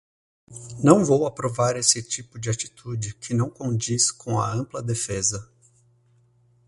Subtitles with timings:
[0.83, 5.47] Não vou aprovar esse tipo de atitude que não condiz com a ampla defesa